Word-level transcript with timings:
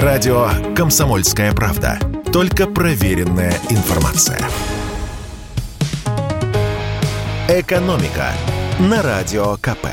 Радио 0.00 0.48
«Комсомольская 0.74 1.52
правда». 1.52 1.98
Только 2.32 2.66
проверенная 2.66 3.52
информация. 3.68 4.40
«Экономика» 7.46 8.32
на 8.80 9.02
Радио 9.02 9.58
КП. 9.58 9.88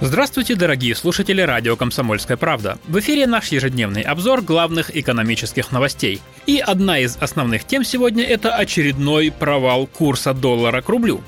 Здравствуйте, 0.00 0.54
дорогие 0.54 0.94
слушатели 0.94 1.40
радио 1.40 1.74
«Комсомольская 1.74 2.36
правда». 2.36 2.78
В 2.86 2.98
эфире 3.00 3.26
наш 3.26 3.48
ежедневный 3.48 4.02
обзор 4.02 4.42
главных 4.42 4.94
экономических 4.94 5.72
новостей. 5.72 6.20
И 6.46 6.58
одна 6.58 6.98
из 6.98 7.16
основных 7.16 7.64
тем 7.64 7.82
сегодня– 7.84 8.22
это 8.26 8.54
очередной 8.54 9.32
провал 9.32 9.86
курса 9.86 10.32
доллара 10.32 10.80
к 10.80 10.88
рублю. 10.88 11.22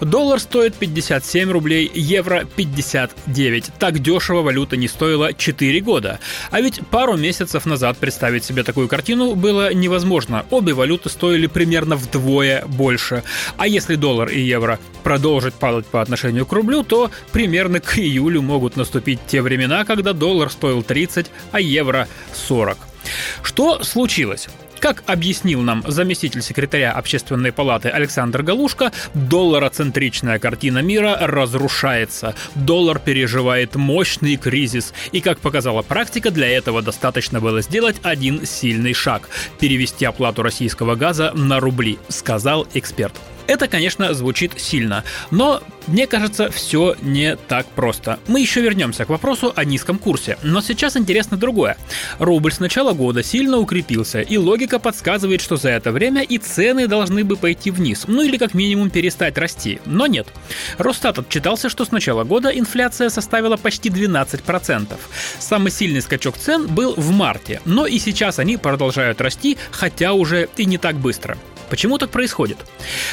Доллар 0.00 0.38
стоит 0.38 0.74
57 0.74 1.50
рублей, 1.50 1.90
евро 1.92 2.44
59. 2.56 3.72
Так 3.78 3.98
дешево 3.98 4.42
валюта 4.42 4.76
не 4.76 4.88
стоила 4.88 5.32
4 5.32 5.80
года. 5.80 6.20
А 6.50 6.60
ведь 6.60 6.80
пару 6.86 7.16
месяцев 7.16 7.66
назад 7.66 7.98
представить 7.98 8.44
себе 8.44 8.62
такую 8.62 8.88
картину 8.88 9.34
было 9.34 9.74
невозможно. 9.74 10.46
Обе 10.50 10.72
валюты 10.72 11.08
стоили 11.08 11.46
примерно 11.46 11.96
вдвое 11.96 12.64
больше. 12.66 13.24
А 13.56 13.66
если 13.66 13.96
доллар 13.96 14.28
и 14.28 14.40
евро 14.40 14.78
продолжат 15.02 15.54
падать 15.54 15.86
по 15.86 16.00
отношению 16.00 16.46
к 16.46 16.52
рублю, 16.52 16.84
то 16.84 17.10
примерно 17.32 17.80
к 17.80 17.98
июлю 17.98 18.42
могут 18.42 18.76
наступить 18.76 19.20
те 19.26 19.42
времена, 19.42 19.84
когда 19.84 20.12
доллар 20.12 20.50
стоил 20.50 20.82
30, 20.82 21.26
а 21.50 21.60
евро 21.60 22.06
40. 22.34 22.87
Что 23.42 23.82
случилось? 23.82 24.48
Как 24.80 25.02
объяснил 25.06 25.60
нам 25.62 25.82
заместитель 25.86 26.42
секретаря 26.42 26.92
Общественной 26.92 27.50
палаты 27.50 27.88
Александр 27.88 28.42
Галушка, 28.42 28.92
доллароцентричная 29.14 30.38
картина 30.38 30.78
мира 30.78 31.18
разрушается. 31.20 32.34
Доллар 32.54 33.00
переживает 33.00 33.74
мощный 33.74 34.36
кризис. 34.36 34.94
И, 35.10 35.20
как 35.20 35.40
показала 35.40 35.82
практика, 35.82 36.30
для 36.30 36.48
этого 36.48 36.80
достаточно 36.80 37.40
было 37.40 37.60
сделать 37.60 37.96
один 38.02 38.46
сильный 38.46 38.94
шаг– 38.94 39.28
перевести 39.58 40.04
оплату 40.04 40.42
российского 40.42 40.94
газа 40.94 41.32
на 41.34 41.58
рубли, 41.58 41.98
сказал 42.08 42.66
эксперт. 42.74 43.14
Это, 43.48 43.66
конечно, 43.66 44.12
звучит 44.12 44.52
сильно, 44.60 45.04
но 45.30 45.62
мне 45.86 46.06
кажется, 46.06 46.50
все 46.50 46.94
не 47.00 47.34
так 47.34 47.66
просто. 47.66 48.18
Мы 48.26 48.40
еще 48.42 48.60
вернемся 48.60 49.06
к 49.06 49.08
вопросу 49.08 49.54
о 49.56 49.64
низком 49.64 49.98
курсе, 49.98 50.36
но 50.42 50.60
сейчас 50.60 50.98
интересно 50.98 51.38
другое. 51.38 51.78
Рубль 52.18 52.52
с 52.52 52.60
начала 52.60 52.92
года 52.92 53.22
сильно 53.22 53.56
укрепился, 53.56 54.20
и 54.20 54.36
логика 54.36 54.78
подсказывает, 54.78 55.40
что 55.40 55.56
за 55.56 55.70
это 55.70 55.92
время 55.92 56.22
и 56.22 56.36
цены 56.36 56.86
должны 56.88 57.24
бы 57.24 57.36
пойти 57.36 57.70
вниз, 57.70 58.04
ну 58.06 58.20
или 58.20 58.36
как 58.36 58.52
минимум 58.52 58.90
перестать 58.90 59.38
расти. 59.38 59.80
Но 59.86 60.06
нет. 60.06 60.28
Росстат 60.76 61.18
отчитался, 61.18 61.70
что 61.70 61.86
с 61.86 61.90
начала 61.90 62.24
года 62.24 62.50
инфляция 62.50 63.08
составила 63.08 63.56
почти 63.56 63.88
12%. 63.88 64.94
Самый 65.38 65.72
сильный 65.72 66.02
скачок 66.02 66.36
цен 66.36 66.66
был 66.66 66.92
в 66.98 67.12
марте, 67.12 67.62
но 67.64 67.86
и 67.86 67.98
сейчас 67.98 68.38
они 68.38 68.58
продолжают 68.58 69.22
расти, 69.22 69.56
хотя 69.70 70.12
уже 70.12 70.50
и 70.58 70.66
не 70.66 70.76
так 70.76 70.96
быстро. 70.96 71.38
Почему 71.70 71.98
так 71.98 72.10
происходит? 72.10 72.58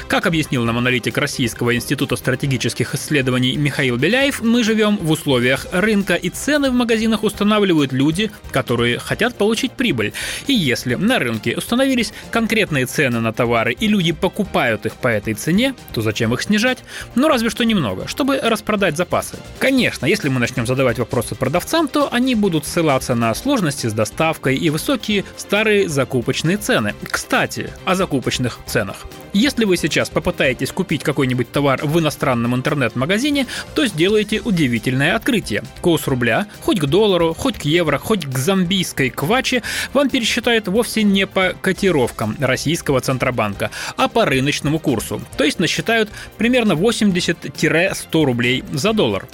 Как 0.07 0.25
объяснил 0.25 0.63
нам 0.63 0.77
аналитик 0.77 1.17
Российского 1.17 1.75
института 1.75 2.15
стратегических 2.15 2.95
исследований 2.95 3.55
Михаил 3.57 3.97
Беляев, 3.97 4.41
мы 4.41 4.63
живем 4.63 4.97
в 4.97 5.11
условиях 5.11 5.67
рынка, 5.71 6.15
и 6.15 6.29
цены 6.29 6.69
в 6.69 6.73
магазинах 6.73 7.23
устанавливают 7.23 7.91
люди, 7.91 8.31
которые 8.51 8.99
хотят 8.99 9.35
получить 9.35 9.73
прибыль. 9.73 10.13
И 10.47 10.53
если 10.53 10.95
на 10.95 11.19
рынке 11.19 11.57
установились 11.57 12.13
конкретные 12.31 12.85
цены 12.85 13.19
на 13.19 13.33
товары, 13.33 13.73
и 13.73 13.87
люди 13.87 14.11
покупают 14.11 14.85
их 14.85 14.95
по 14.95 15.07
этой 15.07 15.33
цене, 15.33 15.75
то 15.93 16.01
зачем 16.01 16.33
их 16.33 16.41
снижать? 16.41 16.79
Ну, 17.15 17.27
разве 17.27 17.49
что 17.49 17.65
немного, 17.65 18.07
чтобы 18.07 18.39
распродать 18.41 18.97
запасы. 18.97 19.37
Конечно, 19.59 20.05
если 20.05 20.29
мы 20.29 20.39
начнем 20.39 20.65
задавать 20.65 20.99
вопросы 20.99 21.35
продавцам, 21.35 21.87
то 21.87 22.09
они 22.11 22.35
будут 22.35 22.65
ссылаться 22.65 23.15
на 23.15 23.33
сложности 23.35 23.87
с 23.87 23.93
доставкой 23.93 24.55
и 24.55 24.69
высокие 24.69 25.25
старые 25.37 25.89
закупочные 25.89 26.57
цены. 26.57 26.93
Кстати, 27.03 27.71
о 27.85 27.95
закупочных 27.95 28.44
рыночных 28.45 28.59
ценах. 28.65 29.05
Если 29.33 29.65
вы 29.65 29.75
сейчас 29.75 30.09
попытаетесь 30.09 30.71
купить 30.71 31.03
какой-нибудь 31.03 31.51
товар 31.51 31.81
в 31.83 31.99
иностранном 31.99 32.55
интернет-магазине, 32.55 33.47
то 33.73 33.85
сделаете 33.85 34.39
удивительное 34.39 35.15
открытие. 35.15 35.63
Курс 35.81 36.07
рубля, 36.07 36.47
хоть 36.61 36.79
к 36.79 36.85
доллару, 36.85 37.33
хоть 37.33 37.57
к 37.57 37.63
евро, 37.63 37.97
хоть 37.97 38.25
к 38.25 38.37
зомбийской 38.37 39.09
кваче, 39.09 39.61
вам 39.93 40.09
пересчитают 40.09 40.67
вовсе 40.69 41.03
не 41.03 41.27
по 41.27 41.53
котировкам 41.61 42.37
российского 42.39 43.01
Центробанка, 43.01 43.71
а 43.97 44.07
по 44.07 44.25
рыночному 44.25 44.79
курсу. 44.79 45.21
То 45.37 45.43
есть 45.43 45.59
насчитают 45.59 46.09
примерно 46.37 46.73
80-100 46.73 48.25
рублей 48.25 48.63
за 48.71 48.93
доллар. 48.93 49.27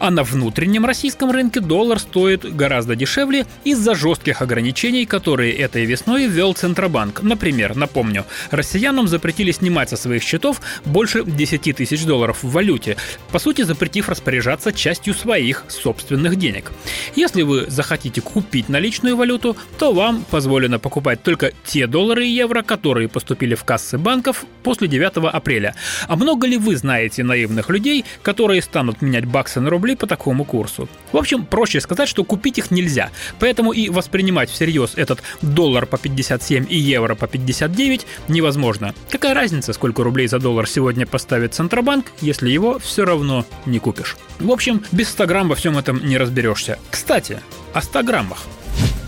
А 0.00 0.10
на 0.10 0.24
внутреннем 0.24 0.84
российском 0.84 1.30
рынке 1.30 1.60
доллар 1.60 2.00
стоит 2.00 2.56
гораздо 2.56 2.96
дешевле 2.96 3.46
из-за 3.62 3.94
жестких 3.94 4.42
ограничений, 4.42 5.06
которые 5.06 5.52
этой 5.52 5.84
весной 5.84 6.26
ввел 6.26 6.54
Центробанк. 6.54 7.22
Например, 7.22 7.76
напомню, 7.76 8.24
россиянам 8.56 9.08
запретили 9.08 9.52
снимать 9.52 9.90
со 9.90 9.96
своих 9.96 10.22
счетов 10.22 10.60
больше 10.84 11.24
10 11.24 11.76
тысяч 11.76 12.04
долларов 12.04 12.42
в 12.42 12.50
валюте, 12.50 12.96
по 13.30 13.38
сути 13.38 13.62
запретив 13.62 14.08
распоряжаться 14.08 14.72
частью 14.72 15.14
своих 15.14 15.64
собственных 15.68 16.36
денег. 16.36 16.72
Если 17.16 17.42
вы 17.42 17.66
захотите 17.68 18.20
купить 18.20 18.68
наличную 18.68 19.16
валюту, 19.16 19.56
то 19.78 19.92
вам 19.92 20.24
позволено 20.30 20.78
покупать 20.78 21.22
только 21.22 21.52
те 21.64 21.86
доллары 21.86 22.26
и 22.26 22.30
евро, 22.30 22.62
которые 22.62 23.08
поступили 23.08 23.54
в 23.54 23.64
кассы 23.64 23.98
банков 23.98 24.44
после 24.62 24.88
9 24.88 25.32
апреля. 25.32 25.74
А 26.08 26.16
много 26.16 26.46
ли 26.46 26.56
вы 26.56 26.76
знаете 26.76 27.22
наивных 27.22 27.70
людей, 27.70 28.04
которые 28.22 28.62
станут 28.62 29.02
менять 29.02 29.24
баксы 29.24 29.60
на 29.60 29.70
рубли 29.70 29.96
по 29.96 30.06
такому 30.06 30.44
курсу? 30.44 30.88
В 31.12 31.16
общем, 31.16 31.44
проще 31.46 31.80
сказать, 31.80 32.08
что 32.08 32.24
купить 32.24 32.58
их 32.58 32.70
нельзя. 32.70 33.10
Поэтому 33.38 33.72
и 33.72 33.88
воспринимать 33.88 34.50
всерьез 34.50 34.92
этот 34.96 35.22
доллар 35.42 35.86
по 35.86 35.98
57 35.98 36.66
и 36.68 36.76
евро 36.76 37.14
по 37.14 37.26
59 37.26 38.06
невозможно. 38.44 38.94
Какая 39.10 39.32
разница, 39.32 39.72
сколько 39.72 40.04
рублей 40.04 40.26
за 40.28 40.38
доллар 40.38 40.68
сегодня 40.68 41.06
поставит 41.06 41.54
Центробанк, 41.54 42.06
если 42.20 42.50
его 42.50 42.78
все 42.78 43.06
равно 43.06 43.46
не 43.64 43.78
купишь. 43.78 44.16
В 44.38 44.50
общем, 44.50 44.82
без 44.92 45.08
100 45.08 45.26
грамм 45.26 45.48
во 45.48 45.54
всем 45.54 45.78
этом 45.78 46.04
не 46.04 46.18
разберешься. 46.18 46.78
Кстати, 46.90 47.40
о 47.72 47.80
100 47.80 48.02
граммах. 48.02 48.44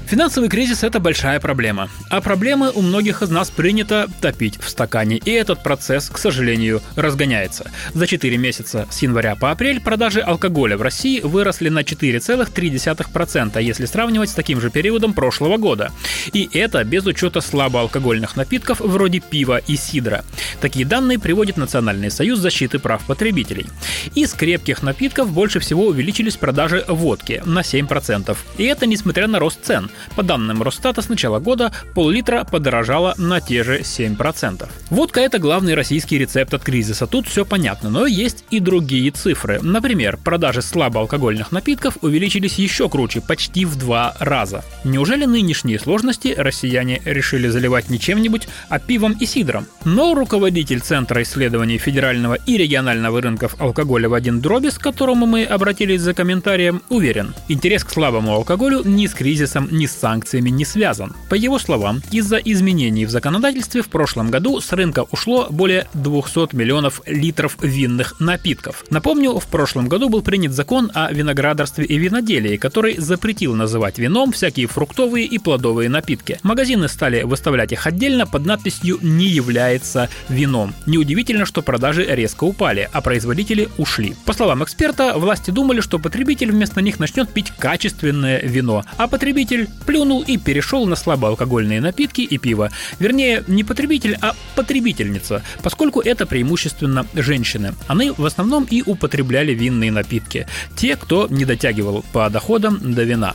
Финансовый 0.07 0.49
кризис– 0.49 0.83
это 0.85 1.01
большая 1.01 1.41
проблема. 1.41 1.89
А 2.11 2.21
проблемы 2.21 2.71
у 2.71 2.81
многих 2.81 3.23
из 3.23 3.29
нас 3.29 3.51
принято 3.51 4.09
топить 4.21 4.57
в 4.61 4.69
стакане. 4.69 5.17
И 5.17 5.33
этот 5.33 5.65
процесс, 5.65 6.09
к 6.09 6.19
сожалению, 6.19 6.81
разгоняется. 6.95 7.73
За 7.93 8.07
4 8.07 8.37
месяца 8.37 8.87
с 8.89 9.03
января 9.03 9.35
по 9.35 9.51
апрель 9.51 9.81
продажи 9.81 10.21
алкоголя 10.21 10.77
в 10.77 10.83
России 10.83 11.19
выросли 11.21 11.71
на 11.71 11.81
4,3%, 11.81 13.61
если 13.61 13.87
сравнивать 13.87 14.31
с 14.31 14.35
таким 14.35 14.61
же 14.61 14.71
периодом 14.71 15.13
прошлого 15.13 15.57
года. 15.57 15.91
И 16.33 16.49
это 16.53 16.85
без 16.85 17.05
учета 17.05 17.41
слабоалкогольных 17.41 18.37
напитков 18.37 18.79
вроде 18.79 19.19
пива 19.19 19.59
и 19.59 19.75
сидра. 19.75 20.25
Такие 20.61 20.87
данные 20.87 21.19
приводит 21.19 21.57
Национальный 21.57 22.13
союз 22.13 22.39
защиты 22.39 22.79
прав 22.79 23.05
потребителей. 23.07 23.67
Из 24.15 24.33
крепких 24.35 24.85
напитков 24.85 25.33
больше 25.33 25.59
всего 25.59 25.89
увеличились 25.89 26.37
продажи 26.37 26.85
водки 26.87 27.43
на 27.45 27.63
7%. 27.63 28.37
И 28.59 28.65
это 28.65 28.87
несмотря 28.87 29.27
на 29.27 29.41
рост 29.41 29.65
цен. 29.65 29.91
По 30.15 30.23
данным 30.23 30.63
Росстата, 30.63 31.03
с 31.03 31.09
начала 31.09 31.39
года 31.39 31.73
пол-литра 31.95 32.45
подорожало 32.45 33.15
на 33.17 33.41
те 33.41 33.63
же 33.63 33.81
7%. 33.81 34.69
Водка– 34.91 35.21
это 35.23 35.39
главный 35.39 35.75
российский 35.75 36.19
рецепт 36.19 36.55
от 36.55 36.63
кризиса. 36.63 37.07
Тут 37.07 37.27
все 37.29 37.45
понятно, 37.45 37.91
но 37.91 38.07
есть 38.07 38.45
и 38.51 38.61
другие 38.61 39.11
цифры. 39.11 39.61
Например, 39.63 40.17
продажи 40.17 40.63
слабоалкогольных 40.63 41.53
напитков 41.53 41.99
увеличились 42.03 42.59
еще 42.59 42.89
круче, 42.89 43.21
почти 43.21 43.65
в 43.65 43.77
два 43.77 44.15
раза. 44.19 44.65
Неужели 44.85 45.25
нынешние 45.25 45.79
сложности 45.79 46.35
россияне 46.37 47.01
решили 47.05 47.49
заливать 47.49 47.91
не 47.91 47.99
чем-нибудь, 47.99 48.49
а 48.69 48.79
пивом 48.79 49.17
и 49.19 49.27
сидром? 49.27 49.67
Но 49.85 50.15
руководитель 50.15 50.81
Центра 50.81 51.23
исследований 51.23 51.79
федерального 51.79 52.35
и 52.35 52.57
регионального 52.57 53.21
рынков 53.21 53.57
алкоголя 53.59 54.09
в 54.09 54.15
один 54.15 54.41
дроби, 54.41 54.69
к 54.69 54.79
которому 54.79 55.27
мы 55.27 55.45
обратились 55.45 56.01
за 56.01 56.15
комментарием, 56.15 56.83
уверен, 56.89 57.35
интерес 57.49 57.85
к 57.85 57.91
слабому 57.91 58.33
алкоголю 58.33 58.83
ни 58.85 59.07
с 59.07 59.15
кризисом, 59.15 59.69
ни 59.71 59.86
с 59.87 59.93
санкциями 59.93 60.51
не 60.51 60.65
связан. 60.65 61.15
По 61.29 61.35
его 61.35 61.59
словам, 61.59 62.03
из-за 62.11 62.37
изменений 62.37 63.07
в 63.07 63.11
законодательстве 63.11 63.83
в 63.83 63.89
прошлом 63.89 64.31
году 64.31 64.61
с 64.61 64.73
рынка 64.73 65.07
ушло 65.11 65.47
более 65.51 65.87
200 65.95 66.55
миллионов 66.55 67.01
литров 67.07 67.57
винных 67.61 68.21
напитков. 68.21 68.85
Напомню, 68.91 69.39
в 69.39 69.47
прошлом 69.47 69.89
году 69.89 70.09
был 70.09 70.23
принят 70.23 70.53
закон 70.53 70.91
о 70.95 71.13
виноградарстве 71.13 71.85
и 71.85 71.99
виноделии, 71.99 72.57
который 72.57 72.99
запретил 72.99 73.55
называть 73.55 73.99
вином 73.99 74.33
всякие 74.33 74.67
фруктовые 74.67 75.27
и 75.27 75.39
плодовые 75.39 75.89
напитки. 75.89 76.39
Магазины 76.43 76.89
стали 76.89 77.23
выставлять 77.23 77.73
их 77.73 77.87
отдельно 77.87 78.27
под 78.27 78.47
надписью 78.47 78.99
«Не 79.03 79.27
является 79.27 80.09
вином». 80.29 80.75
Неудивительно, 80.87 81.47
что 81.47 81.63
продажи 81.63 82.05
резко 82.05 82.45
упали, 82.45 82.89
а 82.93 83.01
производители 83.01 83.69
ушли. 83.79 84.15
По 84.25 84.33
словам 84.33 84.65
эксперта, 84.65 85.15
власти 85.17 85.51
думали, 85.51 85.81
что 85.81 85.99
потребитель 85.99 86.53
вместо 86.53 86.81
них 86.81 86.99
начнет 86.99 87.29
пить 87.29 87.53
качественное 87.59 88.41
вино, 88.43 88.85
а 88.97 89.09
потребитель 89.09 89.69
плюнул 89.85 90.23
и 90.23 90.37
перешел 90.37 90.87
на 90.87 90.97
слабоалкогольные 90.97 91.81
напитки 91.81 92.23
и 92.23 92.39
пиво. 92.39 92.71
Вернее, 92.99 93.45
не 93.47 93.65
потребитель, 93.65 94.19
а 94.21 94.35
потребительница, 94.55 95.43
поскольку 95.63 96.01
это 96.01 96.27
преимущественно 96.27 97.07
женщины. 97.15 97.75
Они 97.87 98.11
в 98.11 98.25
основном 98.25 98.67
и 98.71 98.83
употребляли 98.85 99.53
винные 99.53 99.93
напитки. 99.93 100.47
Те, 100.77 100.97
кто 100.97 101.27
не 101.29 101.45
дотягивал 101.45 102.05
по 102.13 102.29
доходам 102.31 102.95
до 102.95 103.03
вина. 103.05 103.35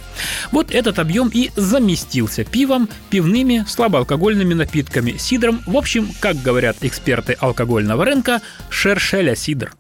Вот 0.52 0.72
этот 0.72 1.00
объем 1.00 1.30
и 1.34 1.52
заместился 1.56 2.44
пивом, 2.44 2.90
пивными, 3.10 3.66
слабоалкогольными 3.68 4.54
напитками, 4.54 5.18
сидром. 5.18 5.62
В 5.66 5.78
общем, 5.78 6.10
как 6.20 6.42
говорят 6.42 6.78
эксперты 6.82 7.34
алкогольного 7.40 8.06
рынка, 8.06 8.42
шершеля 8.70 9.36
сидр. 9.36 9.74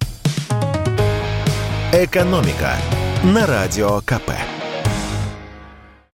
«Экономика» 1.94 2.78
на 3.24 3.46
Радио 3.46 4.00
КП. 4.02 4.31